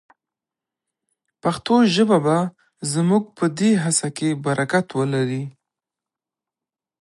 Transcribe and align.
پښتو 1.43 1.75
ژبه 1.95 2.17
به 2.25 2.37
زموږ 2.93 3.23
په 3.37 3.45
دې 3.57 3.71
هڅه 3.83 4.07
کې 4.17 4.29
برکت 4.45 4.87
ولري. 4.97 5.43